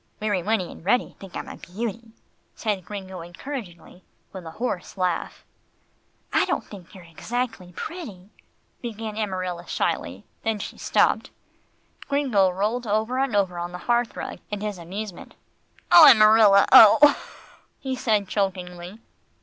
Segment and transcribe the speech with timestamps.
[0.19, 2.09] "Weary Winnie and Reddy think I'm a beauty,"
[2.55, 4.01] said Gringo encouragingly, and
[4.33, 5.45] with a hoarse laugh.
[6.33, 8.31] "I don't think you're exactly pretty,"
[8.81, 11.29] began Amarilla shyly, then she stopped.
[12.07, 15.35] Gringo rolled over and over on the hearth rug, in his amusement.
[15.91, 16.07] "Oh!
[16.09, 16.65] Amarilla!
[16.71, 17.21] Oh!"
[17.79, 18.97] he said chokingly.